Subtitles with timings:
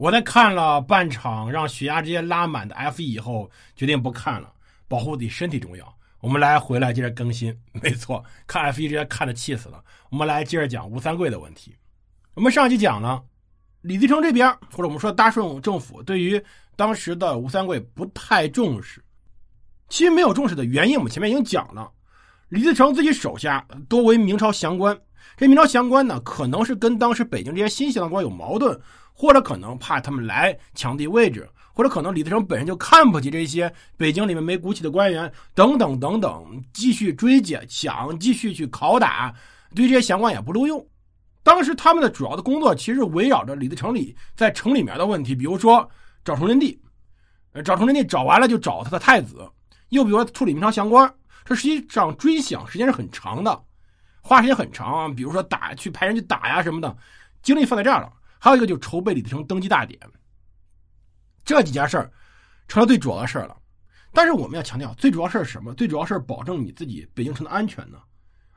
[0.00, 4.50] 我在看了半场让血压直接拉满的 F 一以后，决定不看了，
[4.88, 5.94] 保护自己身体重要。
[6.22, 9.84] 我们来回来接着更新， 没错，看 F 一直接看的气死了。
[10.08, 11.76] 我们来接着讲吴三桂的问题。
[12.32, 13.22] 我们上期讲了，
[13.82, 16.42] 李自成这边或者我们说大顺政府对于
[16.76, 19.04] 当时的吴三桂不太重视。
[19.90, 21.92] 其实没有重视的原因，我们前面已经讲了。
[22.48, 24.98] 李自成自己手下多为明朝降官，
[25.36, 28.80] 这明朝降官呢，可能是跟当时北京这些新降官有矛盾，
[29.20, 39.30] 或者可能怕他们来抢地位置，或者可能李自成本身就看不起这些北京里面没骨气的官员，等等等等，继续追剿，想继续去拷打，
[39.74, 40.82] 对这些降官也不录用。
[41.42, 45.86] 当时他们的主要的工作其实围绕着李自成里在城里面的问题，比如说
[46.24, 46.80] 找崇祯帝，
[47.62, 49.46] 找崇祯帝找完了就找他的太子。
[49.90, 51.12] 又比如说处理明朝降官，
[51.44, 53.62] 这实际上追想时间是很长的，
[54.22, 55.14] 花时间很长。
[55.14, 56.96] 比如说打去派人去打呀什么的，
[57.42, 58.10] 精力放在这儿了。
[58.40, 60.00] 还有一个就是筹备李自成登基大典，
[61.44, 62.10] 这几件事儿
[62.66, 63.56] 成了最主要的事儿了。
[64.12, 65.72] 但是我们要强调，最主要事儿是什么？
[65.74, 67.98] 最主要是保证你自己北京城的安全呢。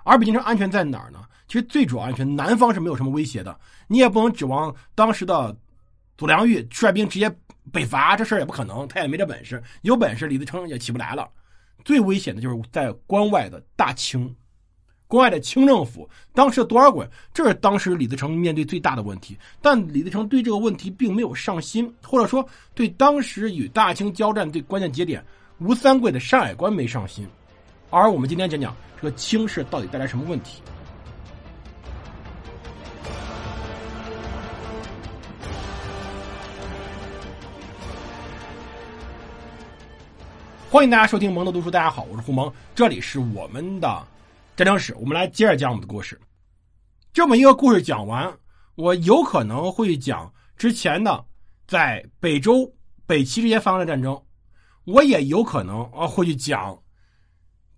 [0.03, 1.23] 而北京城安全在哪儿呢？
[1.47, 3.59] 其实最主要安全，南方是没有什么威胁的。
[3.87, 5.55] 你也不能指望当时的
[6.17, 7.31] 左良玉率兵直接。
[7.71, 9.63] 北伐这事儿也不可能，他也没这本事。
[9.83, 11.31] 有本事，李自成也起不来了。
[11.85, 14.35] 最危险的就是在关外的大清，
[15.13, 19.37] 关外的清政府，当时的多尔衮，这是当时李自成面对最大的问题。
[19.61, 25.23] 但李自成对这个问题并没有上心，或者说对当时与大清交战最关键节点
[25.59, 27.27] 吴三桂的山海关没上心。
[27.91, 30.63] 而我们今天讲讲这个清室到底带来什么问题。
[40.71, 41.69] 欢迎大家收听蒙德读书。
[41.69, 44.03] 大家好，我是胡蒙，这里是我们的
[44.55, 44.93] 战争史。
[44.95, 46.19] 我们来接着讲我们的故事。
[47.11, 48.31] 这么一个故事讲完，
[48.75, 51.25] 我有可能会讲之前的
[51.67, 52.71] 在北周、
[53.07, 54.21] 北齐这些发生的战争，
[54.85, 56.77] 我也有可能啊会去讲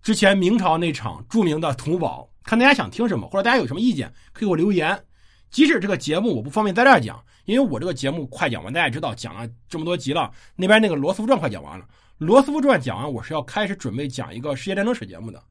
[0.02, 2.30] 之前明朝那场著名的土堡。
[2.42, 5.02] 看大家想听什么，或者大家有什么意见，可以给我留言。
[5.50, 11.88] 即使这个节目我不方便在这儿讲，因为我这个节目快讲完，大家也知道讲了这么多集了，那边那个罗斯福传快讲完了。
[12.18, 15.42] 罗斯福传讲完，我是要开始准备讲一个世界战争史节目的，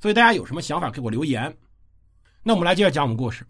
[0.00, 1.56] 所以大家有什么想法给我留言。
[2.42, 3.46] 那我们来接着讲我们故事。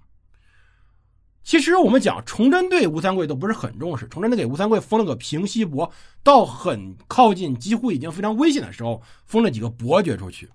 [1.43, 10.49] 其实我们讲崇祯对吴三桂都不是很重视，崇祯给吴三桂封了个平西伯，到很靠近，几乎已经非常危险的时候，封了几个伯爵出去，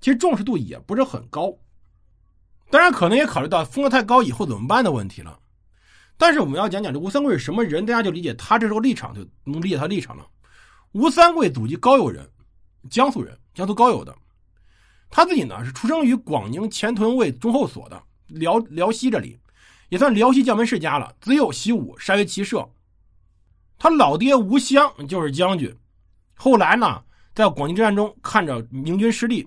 [0.00, 1.56] 其实重视度也不是很高。
[2.70, 5.38] 当然，可能也考虑到封的太高以后怎么办的问题了。
[6.16, 10.26] 但是我们要讲讲这吴三桂是什么人，大家就理解他这时候立场，就能理解他立场了。
[10.90, 12.28] 吴三桂祖籍高邮人，
[12.90, 14.12] 江苏人，江苏高邮的。
[15.14, 19.38] 他自己呢是出生于广宁前屯卫中后所的辽辽西这里，
[19.90, 21.14] 也算辽西将门世家了。
[21.20, 22.66] 子有习武，善于骑射。
[23.78, 25.76] 他老爹吴襄就是将军，
[26.34, 27.02] 后来呢
[27.34, 29.46] 在广宁之战中看着明军失利，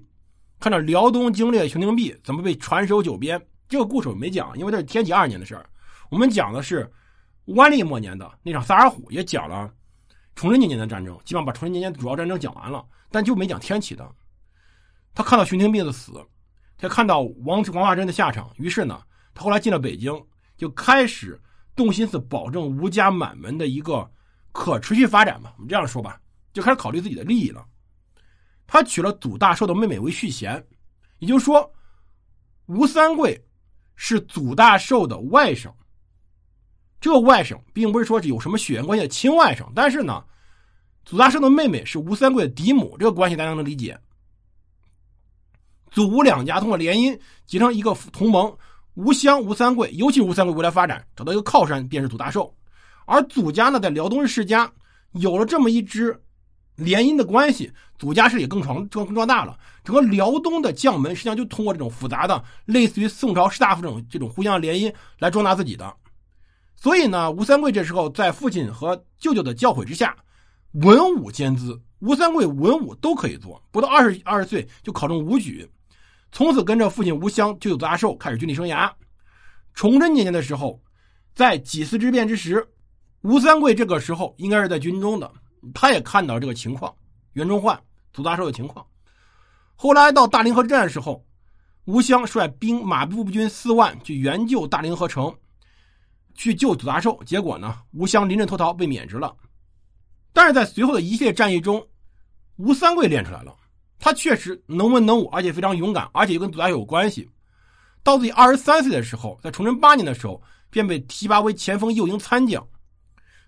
[0.60, 5.68] 看着辽东经略熊廷弼怎么被传首九边，这个故事我没讲，因为这是天启二年的事儿。
[6.12, 6.88] 我们讲的是
[7.46, 9.74] 万历末年的那场萨尔浒，也讲了。
[10.36, 14.08] 崇祯年间的战争，基本上把崇祯年间的主要战争讲完了，但就没讲天启的。
[15.16, 16.12] 他看到熊廷弼的死，
[16.78, 19.02] 他看到王王化贞的下场，于是呢，
[19.34, 20.14] 他后来进了北京，
[20.58, 21.42] 就开始
[21.76, 24.08] 动心思保证吴家满门的一个
[24.52, 25.54] 可持续发展吧。
[25.56, 26.20] 我们这样说吧，
[26.52, 27.66] 就开始考虑自己的利益了。
[28.68, 30.62] 他娶了祖大寿的妹妹为续弦，
[31.20, 31.72] 也就是说，
[32.66, 33.42] 吴三桂
[33.96, 35.72] 是祖大寿的外甥。
[37.00, 40.24] 这个外甥并不是说有什么血缘关系的亲外甥，但是呢，
[41.06, 43.98] 祖大寿的妹妹是吴三桂的嫡母，这个关系大家能理解。
[45.96, 47.18] 祖吴两家通过联姻
[47.48, 48.54] 结成一个同盟，
[48.96, 52.54] 吴襄、吴三桂，尤其吴三桂未来发展找到一个靠山，便是祖大寿。
[53.06, 54.70] 而祖家呢，在辽东是世家
[55.14, 56.22] 有了这么一支
[56.76, 59.58] 联姻的关系，祖家势力更壮、更壮大了。
[59.86, 65.96] 整个辽东的将门实际上就通过这种复杂的，类似于宋朝士大夫这种这种互相联姻来壮大自己的。
[66.76, 70.14] 所以呢，吴三桂这时候在父亲和舅舅的教诲之下，
[70.74, 71.80] 文武兼资。
[72.00, 75.68] 吴三桂文武都可以做，不到二十二十岁就考中武举，
[76.36, 78.92] 从此跟着父亲吴襄、舅舅祖大寿开始军旅生涯。
[79.74, 80.84] 崇祯年间的时候，
[81.34, 82.68] 在几次之变之时，
[83.22, 85.32] 吴三桂这个时候应该是在军中的，
[85.74, 86.94] 他也看到这个情况，
[87.32, 88.86] 袁崇焕、祖大寿的情况。
[89.78, 91.26] 后来到大凌河之战的时候，
[91.86, 95.34] 吴襄率兵马步军四万去援救大凌河城。
[96.34, 99.34] 去救祖大寿，结果呢，吴襄临阵脱逃，被免职了。
[100.34, 101.88] 但是在随后的一系列战役中，
[102.58, 103.56] 吴三桂练出来了，
[104.00, 107.30] 他确实能文能武，而且非常勇敢，而且又跟祖大有关系。
[108.04, 112.66] 到自己二十三岁的时候，在崇祯八年的时候，便被提拔为前锋右营参将。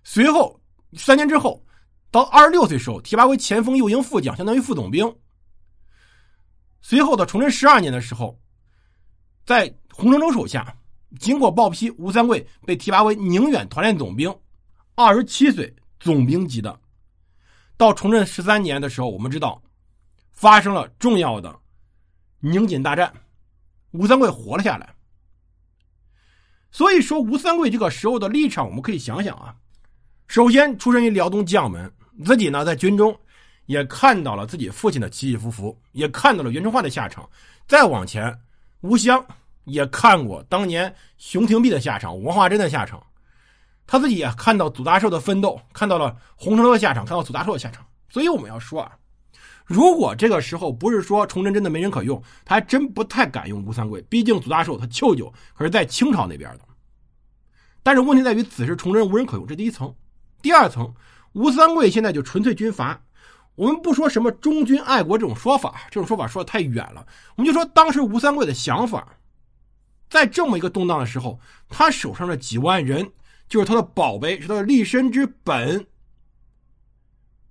[0.04, 0.60] 随后
[0.94, 1.64] 三年之后，
[2.10, 5.16] 到二十六岁时候提拔为前锋右营副将，相当于副总兵。
[6.82, 8.40] 随后的崇祯十二年的时候，
[9.46, 10.76] 在洪承畴手下，
[11.20, 14.34] 经过报批，吴三桂被提拔为宁远团练总兵，
[14.96, 16.80] 二十七岁总兵级的。
[17.76, 19.62] 到崇祯十三年的时候，我们知道
[20.38, 21.60] 发生了重要的
[22.40, 23.12] 宁锦大战，
[23.90, 24.94] 吴三桂活了下来。
[26.70, 29.56] 所以说，吴三桂这个时候的立场，我们可以想想啊。
[30.28, 31.92] 首先，出身于辽东将门，
[32.24, 33.20] 自己呢在军中
[33.66, 37.28] 也看到了自己父亲的起起伏伏，也看到了袁崇焕的下场。
[37.68, 38.40] 再往前，
[38.82, 39.26] 吴襄
[39.64, 43.04] 也看过当年熊廷弼的下场，王化贞的下场。
[43.88, 47.84] 他自己也看到祖大寿的奋斗，看到了洪承畴的下场，看到祖大寿的下场。
[48.08, 48.96] 所以我们要说啊，
[49.68, 54.02] 如果这个时候不是说崇祯真的没人可用，他还真不太敢用吴三桂。
[54.10, 56.62] 毕竟祖大寿他舅舅可是在清朝那边的。
[57.84, 59.94] 但是问题在于，此时崇祯无人可用，这第一层。
[60.42, 60.94] 第二层，
[61.34, 63.02] 吴三桂现在就纯粹军阀。
[63.56, 67.06] 我们不说什么忠君爱国这种说法，这种说法说的太远了。
[67.36, 69.18] 我们就说当时吴三桂的想法，
[70.10, 73.12] 在这么一个动荡的时候，他手上的几万人。
[73.50, 75.88] 就是他的宝贝，是他的立身之本。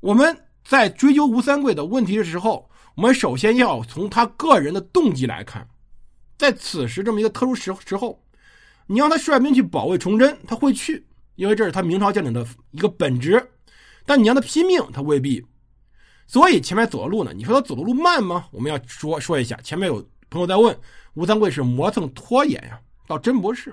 [0.01, 5.67] 我们在追究吴三桂的问题的时候，我们首先要从他个人的动机来看。
[6.37, 8.21] 在此时这么一个特殊时时候，
[8.87, 13.41] 你让他率兵去保卫崇祯，他会去，因为这是他明朝将领的一个本职。
[14.05, 15.45] 但你让他拼命，他未必。
[16.27, 18.47] 所以前面走的路呢，你说他走的路慢吗？
[18.51, 19.57] 我们要说说一下。
[19.63, 20.77] 前面有朋友在问，
[21.15, 22.81] 吴三桂是磨蹭拖延呀？
[23.07, 23.73] 倒真不是。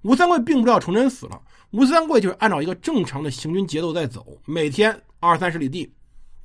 [0.00, 1.40] 吴三桂并不知道崇祯死了，
[1.72, 5.92] 吴三桂就是按照一个正常的行军节奏在走，每天二三十里地，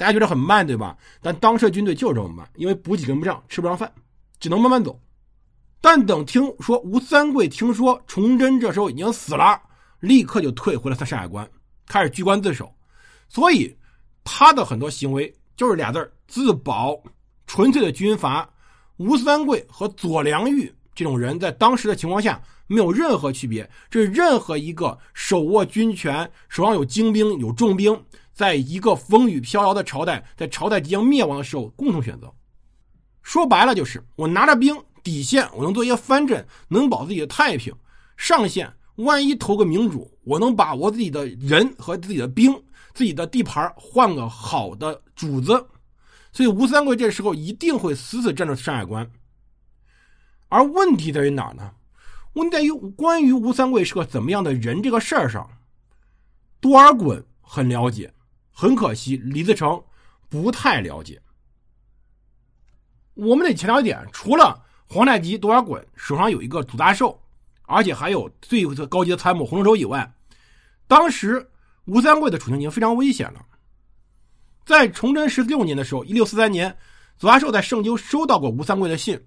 [0.01, 0.97] 大家觉得很慢，对吧？
[1.21, 3.93] 但当时的军队就是这么慢，因为补给跟不上，吃不上饭，
[4.39, 4.99] 只能慢慢走。
[5.79, 9.61] 但等听说吴三桂听说崇祯这时候已经死了，
[9.99, 11.47] 立刻就退回了他山海关，
[11.85, 12.73] 开始居关自守。
[13.29, 13.77] 所以
[14.23, 16.99] 他的很多行为就是俩字自保，
[17.45, 18.49] 纯粹的军阀。
[18.97, 22.41] 吴三桂和左良玉这种人在当时的情况下。
[22.67, 28.01] 没有任何区别，这是任何一个手握军权、手上有精兵、有重兵，
[28.41, 32.33] 在一个风雨飘摇的朝代，在朝代即将灭亡的时候，共同选择。
[33.21, 37.71] 说白了就是，我拿着兵底线，我能做一个藩镇，能保自己的太平；
[38.17, 42.51] 上线，万一投个明主，我能把我自己的人和自己的兵、
[42.95, 45.63] 自己的地盘换个好的主子。
[46.31, 49.07] 所以吴三桂这时候一定会死死站在山海关。
[50.49, 51.71] 而问题在于哪呢？
[52.33, 55.47] 问题在于关于吴三桂是个怎么样的人这个事儿上，
[56.59, 58.11] 多尔衮很了解，
[58.61, 59.83] 很可惜李自成
[60.29, 61.19] 不太了解。
[63.15, 67.19] 我们得强调一点，除了皇太极多尔衮手上有一个祖大寿，
[67.63, 70.13] 而且还有最高级的参谋洪承畴以外，
[70.87, 71.49] 当时
[71.85, 73.43] 吴三桂的处境已经非常危险了。
[74.63, 76.77] 在崇祯十六年的时候，一六四三年，
[77.17, 79.19] 祖大寿在盛京收到过吴三桂的信。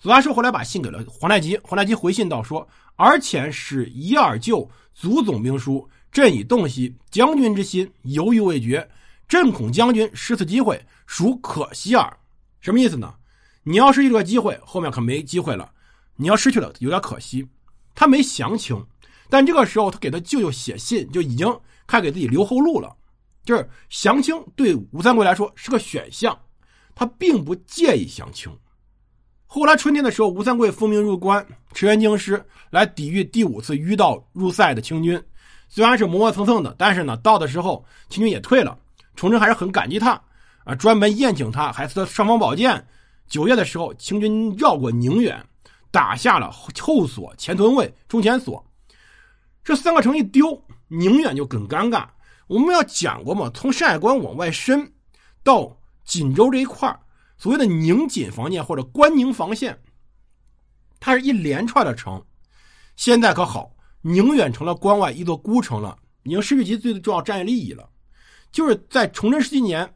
[0.00, 2.68] 祖大寿后来把信给了皇太极，皇太极回信道说
[2.98, 8.88] ：“而遣使一二就祖总兵书，朕已洞悉将军之心，犹豫未决。
[9.26, 12.16] 朕恐将军失此机会，属可惜耳。”
[12.62, 13.12] 什么意思呢？
[13.64, 15.68] 你要失去这个机会，后面可没机会了。
[16.14, 17.44] 你要失去了，有点可惜。
[17.96, 18.80] 他没详情，
[19.28, 21.48] 但这个时候他给他舅舅写信，就已经
[21.84, 22.94] 开始给自己留后路了。
[23.44, 26.38] 就是详情对吴三桂来说是个选项，
[26.94, 28.56] 他并不介意详情。
[29.46, 35.20] 后来春天的时候，吴三桂奉命入关，驰援京师，来抵御第五次迂道入塞的清军。
[35.68, 38.78] 虽然是磨磨蹭蹭的，但是呢，到的时候清军也退了。
[39.16, 40.20] 崇祯还是很感激他，
[40.64, 42.86] 啊，专门宴请他，还赐他尚方宝剑。
[43.26, 45.44] 九月的时候，清军绕过宁远，
[45.90, 48.64] 打下了后所、前屯卫、中前所。
[49.62, 52.06] 这三个城一丢，宁远就很尴尬。
[52.46, 54.92] 我们要讲过嘛，从山海关往外伸，
[55.42, 56.94] 到锦州这一块。
[57.36, 59.78] 所谓的宁锦防线或者关宁防线，
[61.00, 62.22] 它是一连串的城。
[62.96, 63.73] 现在可好，
[64.06, 67.88] 宁远成了关外一座孤城了，已经失去其最重要战略利益了。
[68.52, 69.94] 就是在崇祯十七年，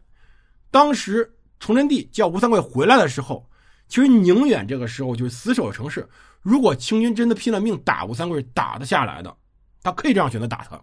[0.71, 3.47] 当时崇祯帝叫吴三桂回来的时候，
[3.87, 6.09] 其实宁远这个时候就是死守的城市。
[6.41, 9.37] 如果清军真的拼了命打吴三桂，打得下来的，
[9.83, 10.81] 他可以这样选择打他。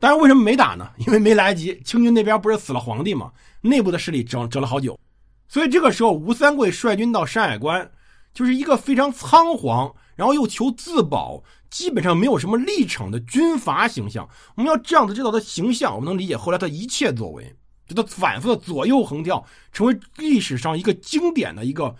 [0.00, 0.90] 但是为什么没打呢？
[0.98, 1.80] 因为没来得及。
[1.84, 3.30] 清军那边不是死了皇帝吗？
[3.60, 4.98] 内部的势力整整了好久。
[5.46, 7.88] 所以这个时候，吴三桂率军到山海关，
[8.32, 14.28] 就是一个非常仓皇，然后又求自保，基本上没有什么立场的军阀形象。
[14.54, 17.54] 我们要这样子知道他形象，我们能理解后来他一切作为，
[17.86, 21.94] 就他反复的左右横跳，成为历史上一个经典的一个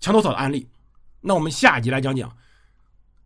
[0.00, 0.68] 墙头草的案例。
[1.20, 2.36] 那我们下集来讲讲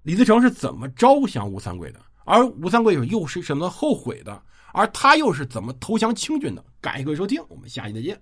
[0.02, 4.42] 李自成是怎么招降吴三桂的，而吴三桂又是什么后悔的？
[4.72, 6.64] 而他又是怎么投降清军的？
[6.80, 8.20] 感谢各位收听，我们下期再见。